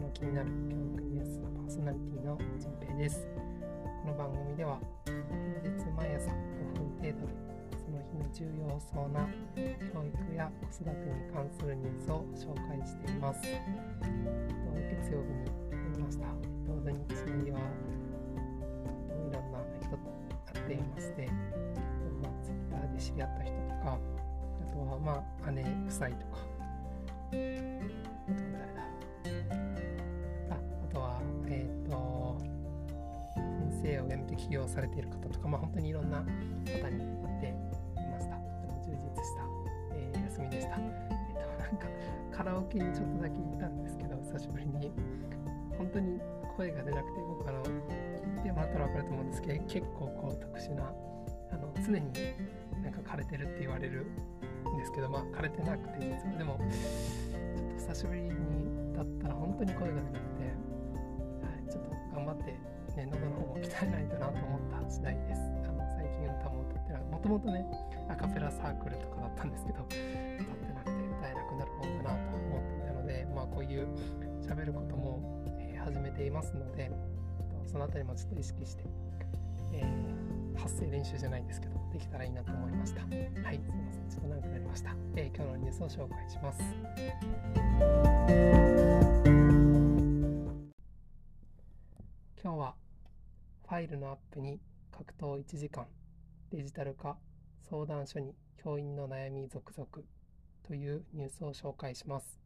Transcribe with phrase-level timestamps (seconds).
[0.00, 3.26] の気になる教育ニュースパーソナリティのじんぺいです。
[4.02, 6.34] この番組では平日毎朝5
[6.74, 7.34] 分程度で
[7.78, 13.42] その日の重要そうな教育や子育てに関するニュースを紹介しています。
[13.42, 16.26] 月曜日になりました。
[16.84, 16.96] 土日
[17.52, 17.60] はい
[19.32, 19.98] ろんな人と
[20.52, 21.26] 会っていまして
[22.22, 23.98] まあ、ツイッターで知り合った人とか
[24.64, 26.38] あとはまあ姉夫妻とか
[34.34, 36.34] 生を辞めて起業されている方とかまあ本当にいろんな方に
[36.66, 38.36] 会っていました。
[38.36, 39.42] とても充実した、
[39.94, 40.76] えー、休みでした。
[40.76, 41.86] えっ、ー、となんか
[42.36, 44.92] カラオケにちょっとだけ行ったんですけど久しぶりに。
[45.76, 46.20] 本当に
[46.56, 50.92] 声が出なくて僕あの聞いてもらったら分かると思うんですけど結構こう特殊な
[51.52, 52.12] あの常に
[52.82, 56.38] なんか枯れてるって言われるんですけどまあ枯れてなくて実は。
[56.38, 58.30] でもちょっと久しぶりに
[58.94, 62.54] だったら本当に声が出なくて、はい、ちょっと頑張って
[62.96, 67.66] ね喉の方を鍛えないとなと思った時代ですあの最近歌も歌ってないもともとね
[68.08, 73.88] アカペラサークルとかだったんですけど歌ってなくて歌えなくなる方かなと思っていたのでまあこういう
[74.40, 76.90] 喋ることも、えー、始めていますので
[77.66, 78.84] そのあたりもちょっと意識して、
[79.72, 83.02] えー、発声練習じゃないんですけどできたらいいなと思いました。
[83.02, 83.06] は
[83.52, 84.08] い、すみません。
[84.08, 84.96] ちょっと長くなりました。
[85.14, 86.60] えー、今日のニュースを紹介します。
[92.42, 92.74] 今日は
[93.66, 94.60] ファイルのアップに
[94.92, 95.86] 格闘1時間
[96.50, 97.16] デジタル化
[97.62, 99.88] 相談所に教員の悩み続々
[100.62, 102.38] というニュースを紹介します。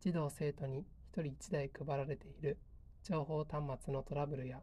[0.00, 0.86] 児童生徒に
[1.16, 2.58] 1人1台配られている
[3.02, 4.60] 情報端末のトラブルや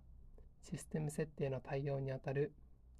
[0.64, 2.54] システム設定の対応にあたる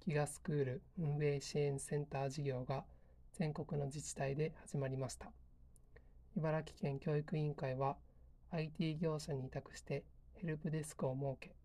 [0.06, 2.84] ギガスクール運営支援センター事業が
[3.32, 5.32] 全国の自治体で始まりました。
[6.36, 7.96] 茨城県教育委員会は
[8.50, 11.56] IT 業者に委託してヘルプデスクを設け、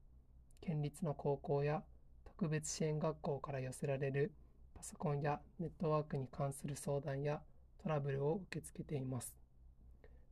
[0.65, 1.83] 県立の高校や
[2.23, 4.31] 特別支援学校から寄せられる
[4.73, 7.41] パソコンやネットワークに関する相談や
[7.81, 9.35] トラブルを受け付けています。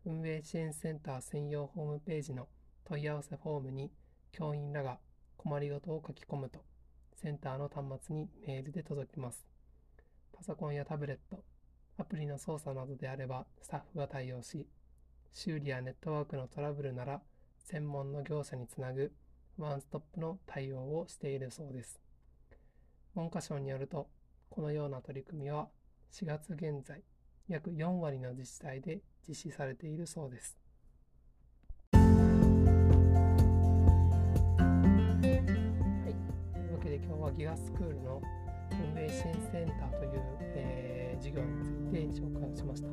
[0.06, 2.48] 運営支援センター専用ホームページの
[2.86, 3.92] 問い合わせフォームに
[4.32, 5.00] 教員らが
[5.36, 6.64] 困りごとを書き込むと
[7.14, 9.46] センターの端末にメールで届きます。
[10.32, 11.44] パソコンやタブレット、
[11.98, 14.66] アプリの操作などであればスタッフが対応し、
[15.34, 17.22] 修理やネットワークのトラブルなら
[17.66, 19.12] 専門の業者につなぐ
[19.62, 22.00] ワンストップの対応をしているそうです。
[23.16, 24.10] 文科省によると、
[24.50, 25.70] このような取り組みは
[26.12, 27.02] 4月現在、
[27.48, 30.58] 約4割の自治体で実施されているそうです。
[37.04, 38.22] 今日はギガスクールの
[38.96, 40.22] 運営支援センターという、
[40.56, 42.88] えー、事業について紹介をしました。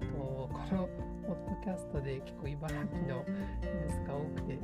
[0.00, 0.88] えっと、この
[1.28, 4.56] ポッドキャストで結構茨城のニュースが多くて、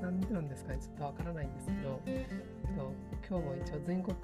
[0.00, 2.90] なんでなんですかね、ちょっとわからないんですけど、えっと、
[3.28, 4.16] 今日も一応全国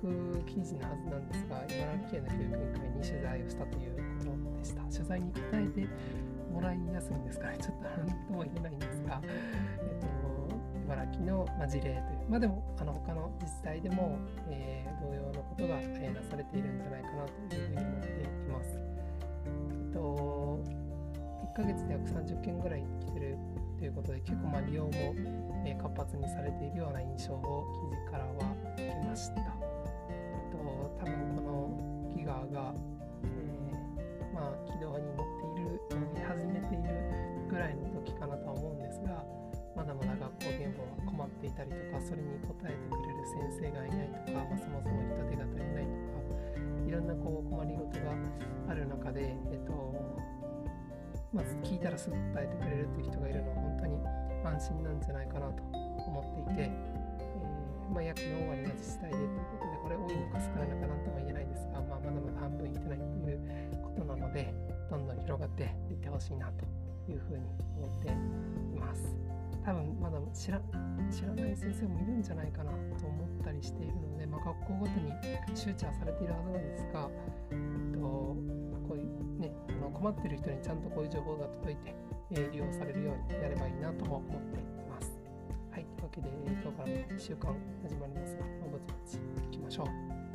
[0.49, 4.83] 記事のはずなんですが、茨城県の教育委員会に取材をしたということでした。
[4.89, 5.89] 取材に答えて
[6.51, 10.09] もらいやすいんですかね、 ちょっと何とも言えないんですが、えっと、
[10.89, 14.17] 茨城の、事例という、まあ、でもあの他の自治体でも、
[14.49, 17.92] えー、同様のことが、えー、なされているんじゃないかなというふうに思います。
[21.53, 23.37] 1ヶ月で約30件ぐらい来てる
[23.79, 24.91] ということで結構ま利用も、
[25.67, 29.43] え活発にされているような印象を記事からは受けました。
[29.43, 30.57] と、
[30.99, 32.75] 多分このギガが、
[33.25, 35.32] えー、まあ、軌道に乗
[51.83, 53.99] たらすぐ答えてくれるっていう人がいるのは本当に
[54.47, 55.63] 安心なんじゃないかなと
[56.07, 59.29] 思っていて、えー、まあ、約4割の自治体でという
[59.59, 63.41] ことでこれ多いのか少ないのかなんとも言えないですが、まあ、まだまだ半分いってないという
[63.83, 64.55] ことなので
[64.91, 66.65] どんどん広がっていってほしいなと
[67.11, 67.45] いうふうに
[67.77, 69.17] 思っています。
[69.65, 70.61] 多分まだ知ら
[71.11, 75.13] 知らない先生もいるんじゃないかなと思ったりしているので、まあ、学校ごとに
[75.55, 77.09] 周知はされているはずなんですが、
[77.53, 78.37] えっと、こ
[78.91, 79.07] ういう
[80.03, 81.95] 困ってる人にちゃんとこういう情報が届いて、
[82.33, 85.13] えー、利用されるようになればいいなとも思っています。
[85.71, 86.29] はい、というわけで
[86.61, 87.55] 今日から1週間
[87.85, 89.87] 始まりますが、ま、ぼちぼちいきましょう。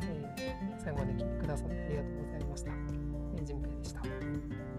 [0.04, 2.72] えー、最後まで聞いてくださってありがとうございました。
[2.72, 4.76] えー、じんぺいでした。